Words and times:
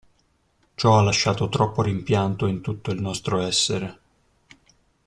Ciò 0.73 0.97
ha 0.97 1.03
lasciato 1.03 1.47
troppo 1.47 1.83
rimpianto 1.83 2.47
in 2.47 2.61
tutto 2.61 2.89
il 2.89 2.99
nostro 2.99 3.39
essere. 3.39 3.99